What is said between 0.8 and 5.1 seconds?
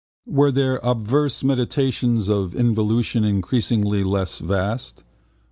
obverse meditations of involution increasingly less vast?